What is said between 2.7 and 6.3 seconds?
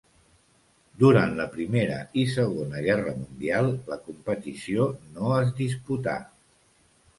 Guerra Mundial la competició no es disputà.